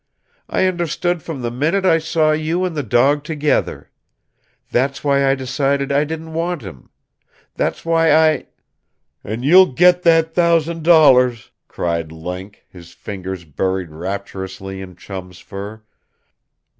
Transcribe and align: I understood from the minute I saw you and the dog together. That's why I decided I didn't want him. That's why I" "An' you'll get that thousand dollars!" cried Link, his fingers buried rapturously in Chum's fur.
I 0.49 0.65
understood 0.65 1.21
from 1.21 1.43
the 1.43 1.51
minute 1.51 1.85
I 1.85 1.99
saw 1.99 2.31
you 2.31 2.65
and 2.65 2.75
the 2.75 2.81
dog 2.81 3.23
together. 3.23 3.91
That's 4.71 5.03
why 5.03 5.29
I 5.29 5.35
decided 5.35 5.91
I 5.91 6.05
didn't 6.05 6.33
want 6.33 6.63
him. 6.63 6.89
That's 7.53 7.85
why 7.85 8.11
I" 8.11 8.47
"An' 9.23 9.43
you'll 9.43 9.71
get 9.71 10.01
that 10.01 10.33
thousand 10.33 10.81
dollars!" 10.81 11.51
cried 11.67 12.11
Link, 12.11 12.65
his 12.67 12.93
fingers 12.93 13.45
buried 13.45 13.91
rapturously 13.91 14.81
in 14.81 14.95
Chum's 14.95 15.37
fur. 15.37 15.83